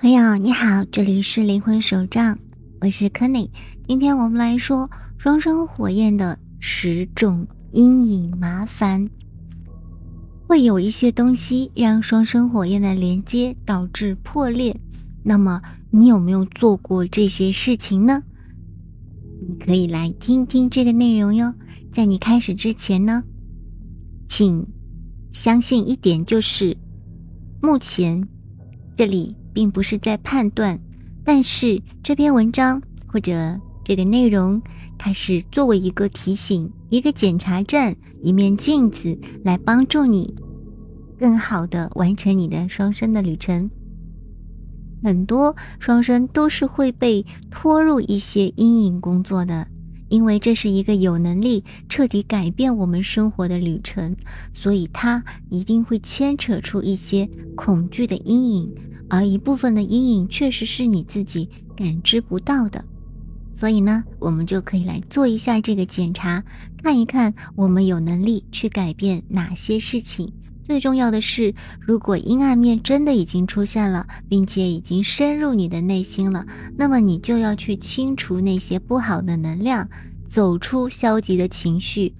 [0.00, 2.38] 朋友你好，这里是灵魂手账，
[2.80, 3.50] 我是 k e n n y
[3.86, 9.10] 今天我们来说双生火焰的十种阴影麻烦。
[10.48, 14.74] 会有一些东西让双生火焰的连接导致破裂，
[15.22, 15.60] 那么
[15.90, 18.22] 你有没有做过这些事情呢？
[19.46, 21.52] 你可以来听听这个内容哟。
[21.92, 23.22] 在你开始之前呢，
[24.26, 24.66] 请
[25.30, 26.74] 相信一点，就是
[27.60, 28.26] 目前
[28.96, 29.36] 这里。
[29.52, 30.78] 并不是在判断，
[31.24, 34.60] 但是这篇文章或者这个内容，
[34.98, 40.34] 它是作为一个提醒、一个检查站、一面镜子，来帮助你
[41.18, 43.70] 更好的完成你的双生的旅程。
[45.02, 49.66] 很多双生都是会被拖入一些阴影工作的，
[50.10, 54.14] 因为这是一个有能力彻底改变我们生活的旅程，
[54.52, 58.74] 所以它一定会牵扯出一些恐惧的阴影。
[59.10, 62.82] 而一部分的阴影确实是你自己感知不到的，
[63.52, 66.42] 所以呢，我们就可以来做一下这个检查，
[66.82, 70.32] 看一看我们有能力去改变哪些事情。
[70.64, 79.88] 最重要的是，如果阴暗面真的已经出现了，并且已经深入你的内心了，那么你就要去清除那些不好的能量，
[80.28, 82.14] 走出消极的情绪，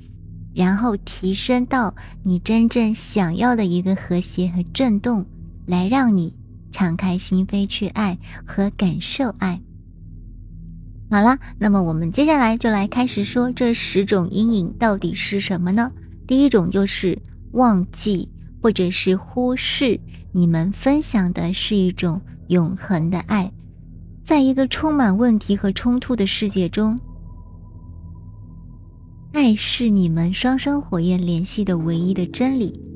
[0.53, 5.25] 然后提升到你真正想要的一个和谐和震动，
[5.67, 6.35] 来让你。
[6.71, 9.61] 敞开心扉去爱和感受爱。
[11.11, 15.91] 好了，那么我们接下来就来开始说这十种阴影到底是什么呢？
[16.27, 17.21] 第一种就是
[17.53, 18.31] 忘记
[18.63, 20.01] 或者是忽视
[20.33, 23.53] 你们分享的是一种永恒的爱，
[24.23, 26.97] 在一个充满问题和冲突的世界中，
[29.33, 32.90] 爱是你们双生火焰联系的唯一的真理。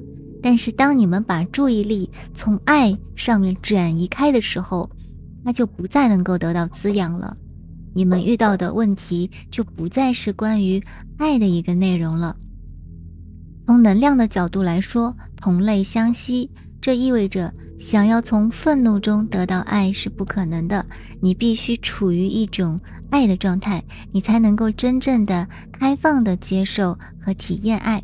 [0.44, 4.90] 但是，当你们把注意力从爱上面转移开的时候，
[5.42, 7.34] 那就不再能够得到滋养了。
[7.94, 10.82] 你们遇到的问题就不再是关于
[11.16, 12.36] 爱的一个内容了。
[13.64, 20.84] 从能量的角度来说，同类相吸，这意味着想要从愤怒中得到爱是不可能的。
[21.22, 22.78] 你必须处于一种
[23.08, 28.02] 爱的状态，你才能够真正的开放的接受和体验爱。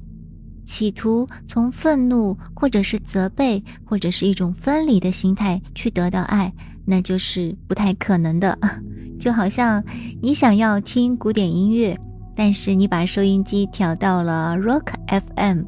[0.65, 6.53] 企图从愤怒，或者是责备，或者是一种分离的心态去得到爱，
[6.85, 8.59] 那就是不太可能的。
[9.19, 9.85] 就好像
[10.23, 11.99] 你想要听古典音乐，
[12.35, 15.63] 但是你把收音机调到了 Rock FM，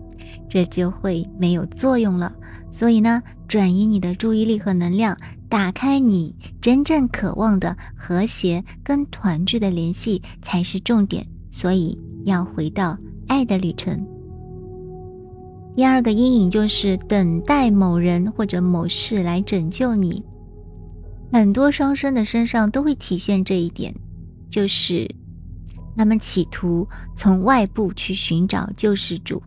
[0.49, 2.33] 这就会没有作用了。
[2.71, 5.15] 所以呢，转移你的注意力和能量，
[5.51, 11.27] 打开你真正渴望的和谐跟团聚的联系才是重点。
[11.51, 12.97] 所以要回到
[13.29, 14.03] 爱的旅程。
[15.75, 20.23] 第二个阴影就是等待某人或者某事来拯救你。
[21.33, 23.95] 很多双生的身上都会体现这一点，
[24.51, 25.09] 就是
[25.97, 29.43] 他们企图从外部去寻找救世主，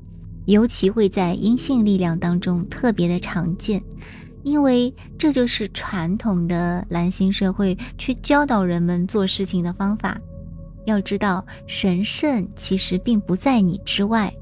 [0.45, 3.79] 尤其会在阴性力量当中特别的常见，
[4.41, 10.19] 因为这就是传统的蓝星社会去教导人们做事情的方法。
[10.85, 14.33] 要知道，神圣其实并不在你之外。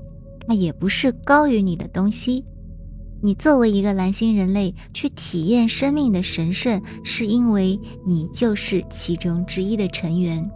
[0.47, 2.43] 那也不是高于你的东西。
[3.21, 10.49] 你作为一个蓝星人类去体验生命的神圣，是因为你就是其中之一的成员。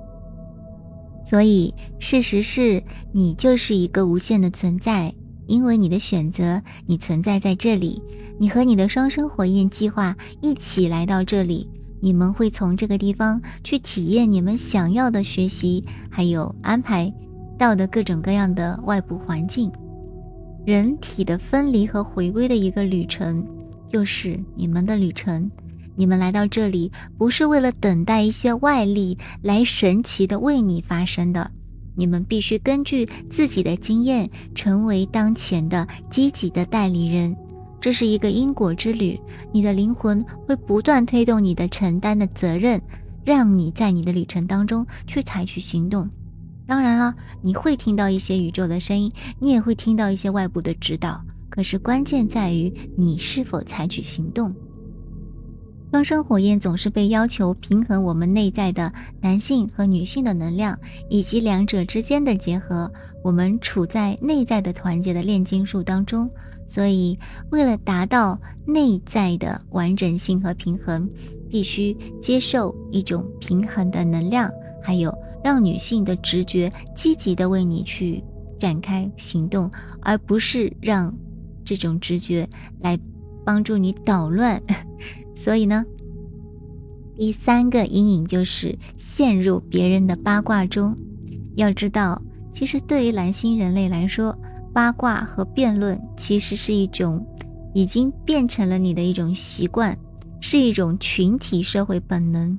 [1.24, 2.84] 所以，事实是
[3.14, 5.14] 你就是一个无限的存在，
[5.46, 8.02] 因为你的选择，你存在在这里。
[8.40, 11.70] 你和你的双生火焰计划一起来到这里，
[12.02, 17.12] 你们会从这个地方去体验你们想要的学习，还有安排。
[17.58, 19.72] 到的各种各样的外部环境，
[20.66, 23.46] 人体的分离和回归的一个旅程，
[23.90, 25.50] 就是你们的旅程。
[25.96, 31.50] 你们来到这里，不是为了等待一些外力来神奇的为你发生的。
[31.96, 37.36] 你们必须根据自己的经验，成为当前的积极的代理人。
[37.82, 39.20] 这是一个因果之旅，
[39.52, 42.80] 你的灵魂会不断推动你的承担的责任，
[43.24, 46.08] 让你在你的旅程当中去采取行动。
[46.68, 49.10] 当然了，你会听到一些宇宙的声音，
[49.40, 51.20] 你也会听到一些外部的指导。
[51.50, 54.54] 可是关键在于你是否采取行动。
[55.90, 58.92] 双生火焰总是被要求平衡我们内在的
[59.22, 60.78] 男性和女性的能量，
[61.10, 62.92] 以及两者之间的结合。
[63.24, 66.30] 我们处在内在的团结的炼金术当中，
[66.68, 67.18] 所以
[67.50, 71.10] 为了达到内在的完整性和平衡，
[71.50, 74.52] 必须接受一种平衡的能量，
[74.84, 75.18] 还有。
[75.44, 78.24] 让女性的直觉积极的为你去
[78.60, 79.70] 展开行动，
[80.02, 81.14] 而不是让
[81.64, 82.48] 这种直觉
[82.80, 82.98] 来
[83.46, 84.62] 帮助你捣乱。
[85.36, 85.86] 所以呢，
[87.16, 90.96] 第三个阴影就是陷入别人的八卦中。
[91.56, 94.38] 要知道，其实对于蓝星人类来说，
[94.74, 97.26] 八卦和辩论其实是一种
[97.74, 99.98] 已经变成了你的一种习惯，
[100.40, 102.58] 是一种群体社会本能，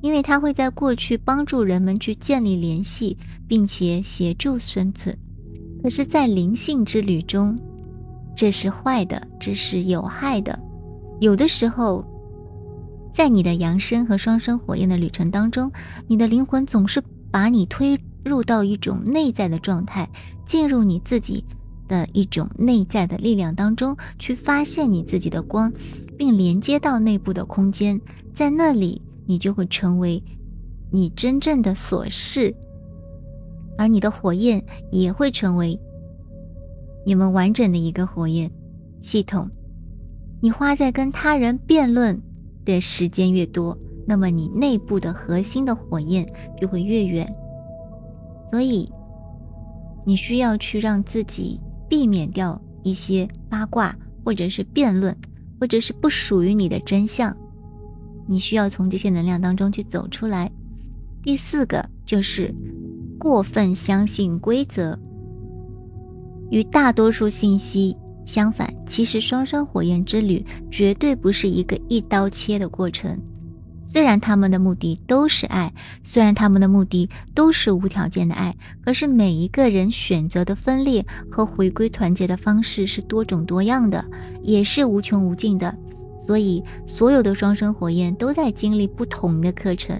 [0.00, 3.16] 因为它会在过去帮助人们去建立联系，
[3.46, 5.16] 并且协助生存。
[5.82, 7.58] 可是，在灵性之旅中，
[8.36, 10.58] 这是坏的，这是有害的。
[11.20, 12.04] 有的时候。
[13.10, 15.72] 在你的扬升和双生火焰的旅程当中，
[16.06, 17.02] 你的灵魂总是
[17.32, 20.08] 把你推入到一种内在的状态，
[20.46, 21.42] 进入你自己
[21.88, 25.72] 的一种内在的力量当中，去发现你自己的光，
[26.16, 28.00] 并连接到内部的空间，
[28.32, 30.20] 在那里你就会成为
[30.90, 32.52] 你真正的所是，
[33.76, 34.60] 而你的火焰
[34.90, 35.78] 也会成为
[37.06, 38.50] 你们完整的一个火焰
[39.00, 39.48] 系统。
[40.40, 42.20] 你花在跟他人辩论。
[42.64, 43.74] 的时间越多，
[44.06, 47.26] 那么你内部的核心的火焰就会越远。
[48.50, 48.86] 所以，
[50.04, 51.58] 你需要去让自己
[51.88, 55.16] 避免掉一些八卦，或者是辩论，
[55.58, 57.34] 或者是不属于你的真相。
[58.28, 60.48] 你需要从这些能量当中去走出来。
[61.22, 62.54] 第四个就是
[63.18, 64.96] 过分相信规则，
[66.50, 67.96] 与大多数信息。
[68.24, 73.18] 相反，其实双生火焰之旅绝对不是一个一刀切的过程。
[73.90, 75.72] 虽然他们的目的都是爱，
[76.02, 78.54] 虽然他们的目的都是无条件的爱，
[78.84, 84.04] 可是每一个人选择的分裂和回归团结的方式是多种多样的，
[84.42, 85.74] 也是无穷无尽的。
[86.28, 89.98] 所以，所有的双生火焰都在经历不同的课程，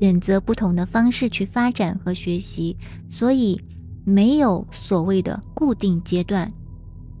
[0.00, 2.74] 选择不同的方式去发展和学习。
[3.10, 3.60] 所以，
[4.02, 6.50] 没有所谓的固定阶段。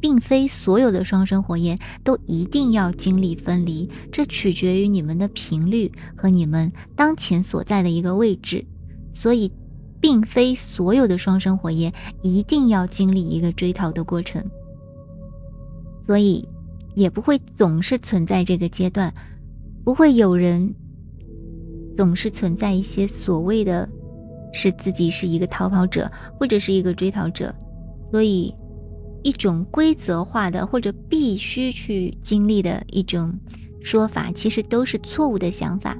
[0.00, 8.64] 并非所有的双生火焰都一定要经历分离，这取决于你们的频率和你们当前所在的一个位置。
[9.12, 9.52] 所以，
[10.00, 11.92] 并非所有的双生火焰
[12.22, 14.42] 一定要经历一个追逃的过程。
[16.02, 16.48] 所以，
[16.96, 19.14] 也不会总是存在这个阶段，
[19.84, 20.74] 不会有人
[21.96, 23.88] 总是存在一些所谓的，
[24.52, 26.10] 是自己是一个逃跑者
[26.40, 27.54] 或者是一个追逃者。
[28.10, 28.52] 所以。
[29.22, 33.34] 一种规则化的或者必须去经历的一种
[33.82, 35.98] 说法，其实都是错误的想法。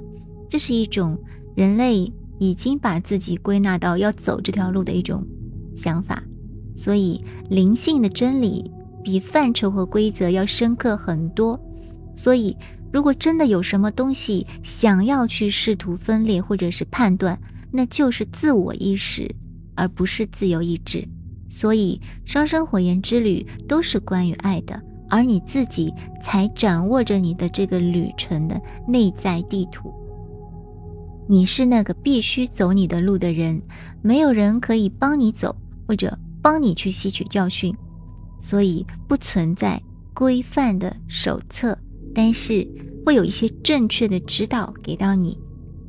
[0.49, 1.17] 这是一种
[1.53, 2.09] 人类
[2.39, 5.27] 已经把自己归纳到要走这条路的一种
[5.75, 6.23] 想法。
[6.73, 8.71] 所以，灵性的真理
[9.07, 11.57] 比范畴和规则要深刻很多。
[12.13, 12.53] 所以，
[12.91, 17.39] 如果真的有什么东西想要去试图分裂或者是判断，
[17.71, 19.33] 那就是自我意识，
[19.75, 21.07] 而不是自由意志。
[21.49, 24.77] 所以，双生火焰之旅都是关于爱的，
[25.09, 29.89] 而你自己才掌握着你的这个旅程的内在地图。
[31.29, 33.61] 你是那个必须走你的路的人，
[34.01, 35.55] 没有人可以帮你走，
[35.87, 37.73] 或者帮你去吸取教训。
[38.39, 39.81] 所以，不存在
[40.13, 41.77] 规范的手册，
[42.13, 42.67] 但是
[43.05, 45.37] 会有一些正确的指导给到你。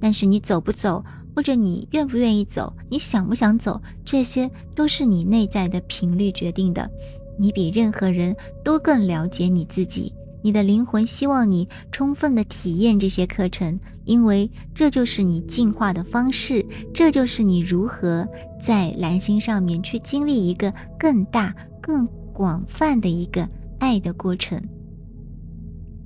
[0.00, 1.05] 但是，你走不走？
[1.35, 6.90] 或者你愿不愿意走，你想不想走，这些都是你内在的频率决定的。
[7.38, 10.12] 你比任何人都更了解你自己，
[10.43, 18.26] 你的灵魂希望你充分的体验这些课程，因为这就是你进化的方式，这就是你如何
[18.61, 22.05] 在蓝星上面去经历一个更大、更
[22.38, 23.49] 广泛的一个
[23.80, 24.62] 爱的过程。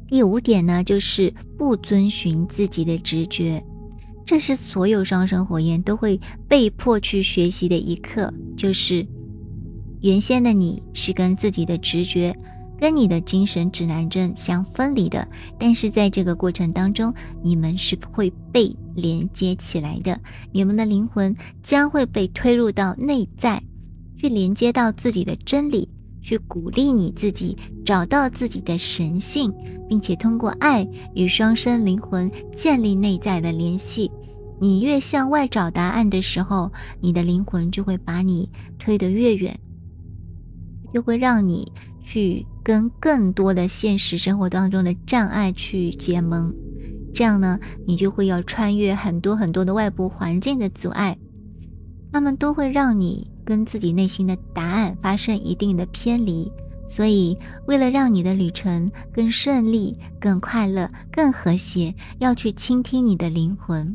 [0.09, 3.63] 第五点呢，就是不遵循自己的直觉。
[4.25, 9.07] 这是所有双生火焰都会被迫去学习的一课，就是
[10.01, 12.35] 原先的你是跟自己的直觉、
[12.81, 17.13] 跟你的精神指南针相分离的，但是在这个过程当中，
[17.43, 20.19] 你们是会被连接起来的，
[20.51, 23.63] 你们的灵魂将会被推入到内在，
[24.17, 25.87] 去连接到自己的真理。
[26.23, 29.53] 去鼓励你自己找到自己的神性，
[29.89, 34.11] 并且通过爱与双生灵魂建立内在的联系。
[34.61, 38.49] 你越向外找答案的时候，你的灵魂就会把你
[38.79, 39.59] 推得越远，
[40.95, 41.71] 就会让你
[42.05, 46.55] 去跟更多的现实生活当中的障碍去结盟。
[47.13, 51.19] 这样呢，你就会要穿越很多很多的外部环境的阻碍，
[52.13, 53.32] 他们都会让你。
[53.45, 56.51] 跟自己内心的答案发生一定的偏离，
[56.89, 63.95] 所以为了让你的旅程更顺利、更快乐、更和谐，要去倾听你的灵魂，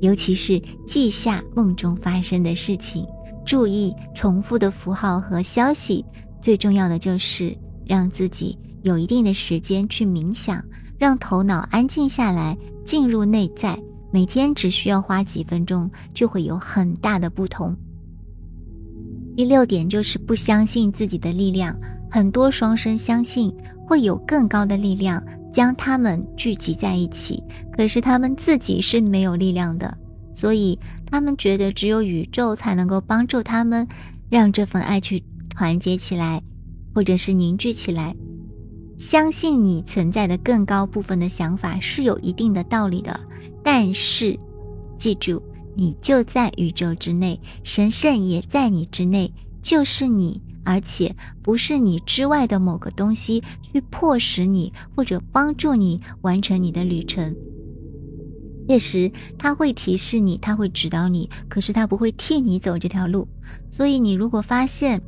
[0.00, 3.06] 尤其是记下梦中发生的事情，
[3.44, 6.04] 注意重复的符号和消息。
[6.40, 10.64] 最重要的就是让自己有一定的时间去冥想，
[10.96, 13.78] 让头脑安静下来，进入内在，
[14.12, 17.76] 每天只需要花几分钟，就会有很大的不同。
[19.38, 21.72] 第六点就是不相信自己的力量，
[22.10, 23.54] 很多双生相信
[23.86, 27.40] 会有更高的力量将他们聚集在一起，
[27.70, 29.96] 可是他们自己是没有力量的，
[30.34, 30.76] 所以
[31.06, 33.86] 他们觉得只有宇宙才能够帮助他们，
[34.28, 36.42] 让这份爱去团结起来，
[36.92, 38.12] 或者是凝聚起来。
[38.96, 43.20] 相信你存在的更高部分的想法是有一定的道理的，
[43.62, 44.36] 但是
[44.96, 45.40] 记住。
[45.78, 49.32] 你就在宇宙之内，神圣也在你之内，
[49.62, 57.32] 就是你，而且不是你之外的某个东西去迫使你或者帮助你完成你的旅程。
[58.66, 63.28] 届时，他会提示你，他会指导你，可是他不会替你走这条路。
[63.70, 65.00] 所以，你如果发现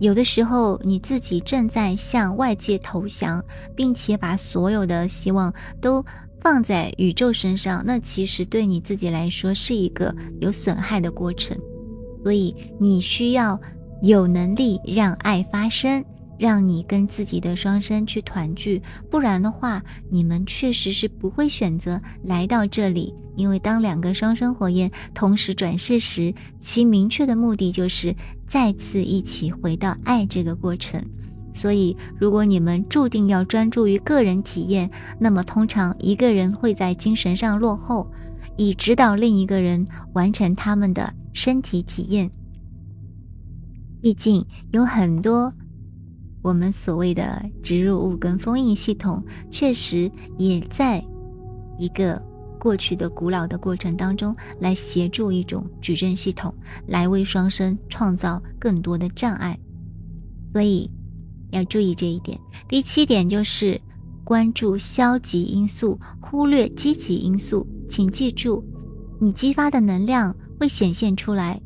[0.00, 3.44] 有的时候你自己正在向外界投降，
[3.76, 6.02] 并且把所有的希望都。
[6.40, 11.58] 放在宇宙身上，那其实对你自己来说是一个有损害的过程，
[12.22, 13.60] 所以你需要
[14.02, 16.04] 有能力让爱发生，
[16.38, 18.80] 让你跟自己的双生去团聚，
[19.10, 28.14] 不然的话，你们确实是不会选择来到这里，因为当两个双生火焰同时转世时，其明确的目的就是
[28.46, 31.04] 再次一起回到爱这个过程。
[31.60, 34.88] 所以，如果你们注定要专注于个人体验，
[35.18, 38.08] 那么通常一个人会在精神上落后，
[38.56, 42.30] 以指导另一个人完成他们的身体体验。
[44.00, 45.52] 毕竟有很多
[46.42, 51.04] 我们所谓的植入物跟封印系统，确实也在
[51.76, 52.22] 一个
[52.60, 56.54] 过去的古老的过程当中来协助一种矩阵系统，
[56.86, 59.58] 来为双生创造更多的障碍。
[60.52, 60.88] 所以。
[61.50, 62.38] 要注意这一点。
[62.68, 63.80] 第七点就是
[64.24, 67.66] 关注消极因素，忽略积极因素。
[67.88, 68.62] 请记住，
[69.18, 71.60] 你激发的能量会显现出来。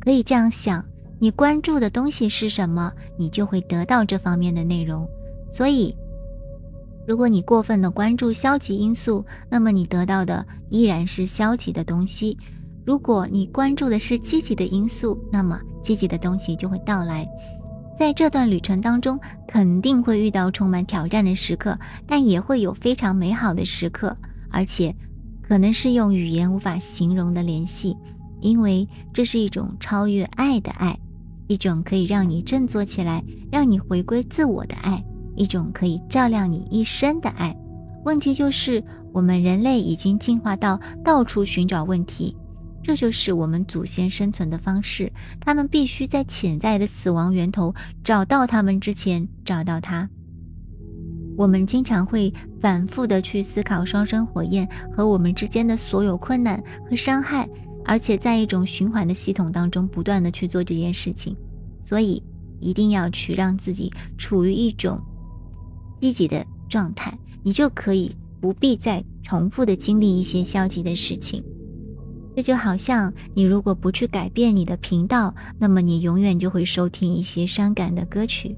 [0.00, 0.84] 可以这样想：
[1.18, 5.08] 你关注的东西是什么，你就会得到这方面的内容。
[5.52, 5.94] 所以，
[7.06, 12.36] 如果你过分的关注消极因素，那么你得到的依然是消极的东西；
[12.84, 17.24] 如果你关注的是积极的因素，那么积极的东西就会到来。
[17.98, 24.14] 在这段旅程当中，肯定会遇到充满挑战的时刻，但也会有非常美好的时刻，
[24.50, 24.94] 而且
[25.42, 27.96] 可能是用语言无法形容的联系，
[28.42, 30.98] 因为这是一种超越爱的爱，
[31.46, 35.02] 一种可以让你振作起来、让你回归自我的爱，
[35.34, 37.56] 一种可以照亮你一生的爱。
[38.04, 42.36] 问题就是，我们人类已经进化到到处寻找问题。
[42.86, 45.12] 这就是我们祖先生存的方式。
[45.40, 47.74] 他们必须在潜在的死亡源头
[48.04, 50.08] 找到他们之前找到它。
[51.36, 57.48] 我们经常会反复的去思考双生火焰和我们之间的所有困难和伤害，
[57.84, 61.36] 而且在一种循环的系统当中不断的去做这件事情。
[61.84, 62.22] 所以
[62.60, 64.96] 一定要去让自己处于一种
[66.00, 67.12] 积极的状态，
[67.42, 71.42] 你就可以不必再重复的经历一些消极的事情。
[72.36, 78.54] 这就好像你如果不去改变你的频道，那么你永远就会收听一些伤感的歌曲。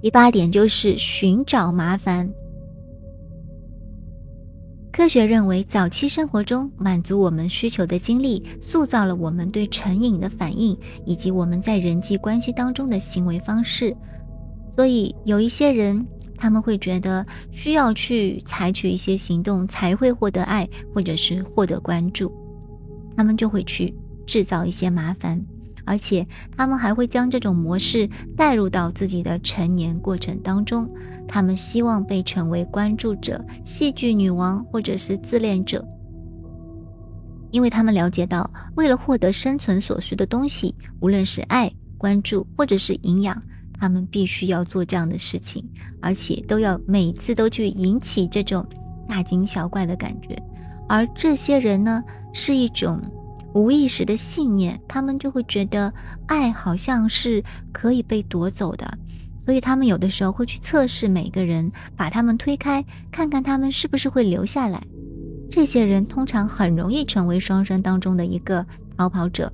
[0.00, 2.32] 第八点就是寻找麻烦。
[4.92, 13.92] 科学认为，早期生活中满足我们需求的经历，塑造了我们对成瘾的反应，以及我们在人际关系当中的行为方式。
[14.76, 16.06] 所以，有一些人。
[16.40, 22.32] 他们会觉得需要去采取一些行动才会获得爱，或者是获得关注，
[23.14, 23.94] 他们就会去
[24.26, 25.38] 制造一些麻烦，
[25.84, 30.90] 而且他们还会将这种模式带入到自己的成年过程当中。
[31.28, 35.86] 他们希望被成为关注者、戏剧女王或者是自恋者，
[37.50, 43.40] 因为他们了解到，为了获得生存所需的东西，无论是爱、关注或者是营养。
[43.80, 45.66] 他们必须要做这样的事情，
[46.02, 48.64] 而且都要每次都去引起这种
[49.08, 50.40] 大惊小怪的感觉。
[50.86, 53.00] 而这些人呢，是一种
[53.54, 55.92] 无意识的信念，他们就会觉得
[56.26, 58.98] 爱好像是可以被夺走的，
[59.46, 64.82] 所以他们有的时候会去测试每个人，把他们推开，看看他们是不是会留下来。
[65.50, 68.64] 这些人通常很容易成为双生当中的一个
[68.96, 69.52] 逃跑者。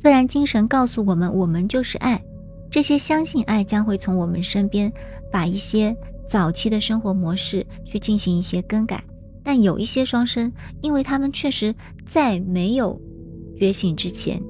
[0.00, 2.22] 虽然精神告诉我们，我们就是爱。
[2.74, 4.92] 这些相信爱将会从我们身边
[5.30, 9.00] 把一些早期的生活模式去进行一些更改，
[9.44, 11.72] 但有一些双生，因为他们确实
[12.04, 13.00] 在没有
[13.56, 14.42] 觉醒之前，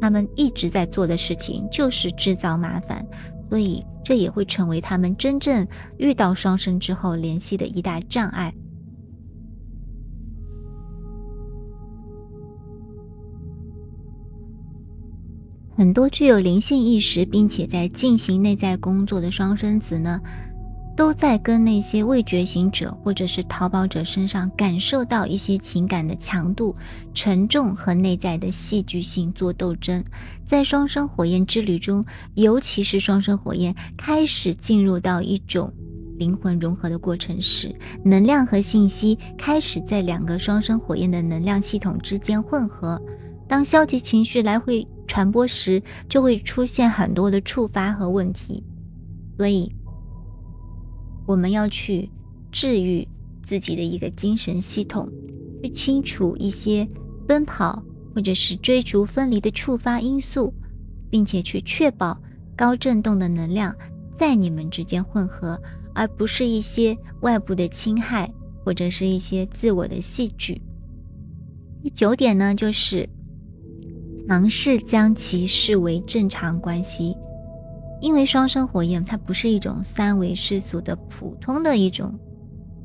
[0.00, 3.04] 他们一直在做的事情就是制造麻烦，
[3.50, 5.66] 所以这也会成为他们真正
[5.98, 8.54] 遇到双生之后联系的一大障碍。
[15.76, 20.20] 很多具有灵性意识并且在进行内在工作的双生子呢。
[20.94, 26.76] 都在跟那些未觉醒者或者是逃跑者身上感受到一些情感的强度、
[27.14, 30.04] 沉重和内在的戏剧性做斗争。
[30.44, 35.72] 在双生火焰之旅中，尤其是双生火焰开始进入到一种
[36.18, 37.74] 灵魂融合的过程时，
[38.04, 43.00] 能量和信息开始在两个双生火焰的能量系统之间混合。
[43.48, 48.64] 当消极情绪来回传播时，就会出现很多的触发和问题。
[49.36, 49.70] 所以。
[51.24, 52.10] 我们要去
[52.50, 53.06] 治愈
[53.44, 55.08] 自己的一个精神系统，
[55.62, 56.88] 去清除一些
[57.28, 57.80] 奔跑
[58.14, 60.52] 或者是追逐分离的触发因素，
[61.10, 62.18] 并且去确保
[62.56, 63.72] 高振动的能量
[64.18, 65.56] 在你们之间混合，
[65.94, 68.32] 而不是一些外部的侵害
[68.64, 70.60] 或者是一些自我的戏剧。
[71.84, 73.08] 第九点呢，就是
[74.28, 77.16] 尝试将其视为正常关系。
[78.00, 82.18] 因为双生火焰，它不是一种三维世俗的普通的一种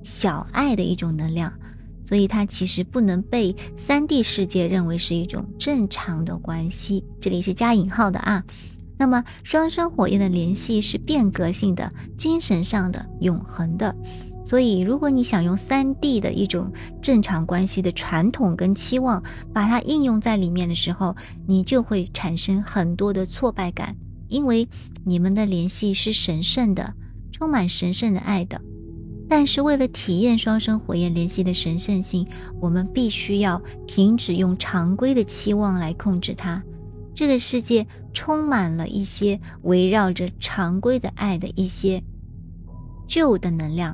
[0.03, 1.51] 小爱的一种能量，
[2.05, 7.03] 所以它其实不能被三 D 世界认为是一种正常的关系。
[7.19, 8.43] 这里是加引号的啊。
[8.99, 13.95] 那么双生火焰的联系是变革性的、精神上的、永恒的。
[14.47, 21.13] 所以，如果你想用三 D 的一种正常关系的传统跟期望把它应用在里面的时候，
[21.45, 23.93] 你就会产生很多的挫败感。
[24.29, 24.65] 因为
[25.03, 26.93] 你们的联系是神圣的，
[27.33, 28.61] 充满神圣的爱的。
[29.27, 32.25] 但是为了体验双生火焰联系的神圣性，
[32.61, 36.63] 我们必须要停止用常规的期望来控制它。
[37.13, 42.01] 这个世界充满了一些围绕着常规的爱的一些
[43.09, 43.93] 旧的能量，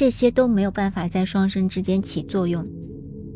[0.00, 2.66] 这些都没有办法在双生之间起作用。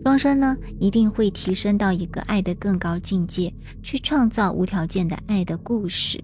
[0.02, 6.18] 双生呢，一定会提升到一个爱的更高境界，去创造无条件的爱的故事。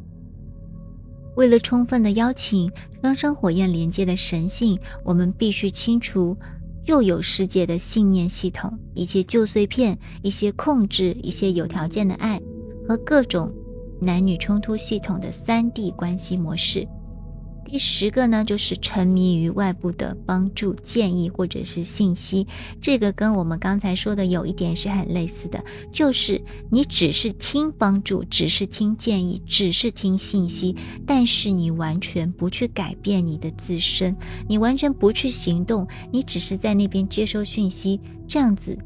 [1.37, 2.73] 为了充分的邀请
[3.03, 6.35] 双生火焰连接的神性，我们必须清除
[6.87, 12.41] 旧有世界的信念系统，一些旧碎片，一些控制，一些有条件的爱
[12.89, 13.53] 和各种
[14.01, 16.89] 男女冲突系统的三 D 关系模式。
[17.65, 22.45] 第十个呢，就是沉迷于外部的帮助、建议或者是信息。
[22.81, 30.75] 这个跟我们刚才说的有一点是很类似的，就是你只是听帮助，只是听建议，只是听信息，
[31.07, 34.17] 但是你完全不去改变你的自身，
[34.49, 38.77] 你完全不去行动，你只是在那边接收讯息，这样子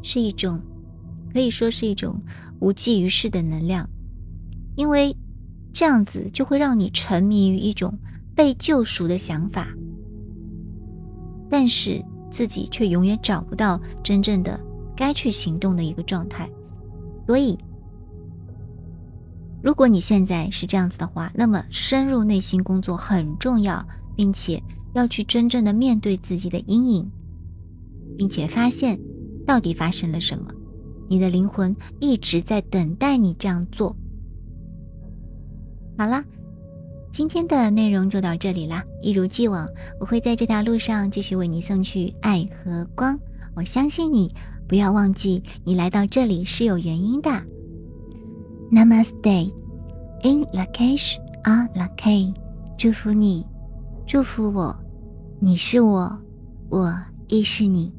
[0.00, 0.60] 是一种
[1.32, 2.22] 可以说是一种
[2.60, 3.88] 无济于事的能量，
[4.76, 5.12] 因为。
[5.74, 7.92] 这样子就会让你沉迷于一种
[8.32, 9.66] 被救赎的想法，
[11.50, 14.58] 但是自己却永远找不到真正的
[14.96, 16.48] 该去行动的一个状态。
[17.26, 17.58] 所以，
[19.62, 23.84] 如果你现在是这样子的话，那么深入内心工作很重要，
[24.14, 27.10] 并且要去真正的面对自己的阴影，
[28.16, 28.96] 并且发现
[29.44, 30.46] 到底发生了什么。
[31.08, 33.96] 你的灵魂一直在等待你这样做。
[35.96, 36.24] 好了，
[37.12, 38.84] 今天的内容就到这里啦。
[39.00, 39.68] 一如既往，
[40.00, 43.16] 我会在这条路上继续为你送去爱和光。
[43.54, 44.28] 我相信你，
[44.66, 47.30] 不要忘记你来到这里是有原因的。
[48.72, 52.34] Namaste，In Lakesh a Lake，
[52.76, 53.46] 祝福你，
[54.04, 54.76] 祝福我，
[55.38, 56.18] 你是我，
[56.70, 56.92] 我
[57.28, 57.92] 亦是你。